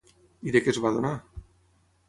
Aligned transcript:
I 0.51 0.53
de 0.55 0.61
què 0.67 0.73
es 0.73 0.81
va 0.85 0.93
adonar? 0.95 1.13